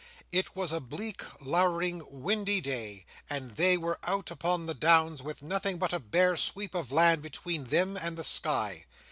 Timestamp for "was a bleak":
0.55-1.21